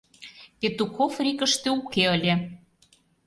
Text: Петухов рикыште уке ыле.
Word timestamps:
Петухов 0.59 1.13
рикыште 1.23 1.69
уке 1.79 2.03
ыле. 2.15 2.33